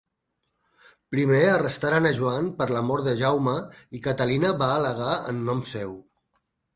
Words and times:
Primer 1.15 1.41
arrestaren 1.49 2.07
a 2.09 2.11
Joan 2.19 2.47
per 2.61 2.67
la 2.75 2.81
mort 2.87 3.05
de 3.09 3.13
Jaume 3.19 3.53
i 3.99 4.01
Catalina 4.07 4.51
va 4.63 4.71
al·legar 4.79 5.11
en 5.33 5.45
nom 5.51 5.63
seu. 5.73 5.93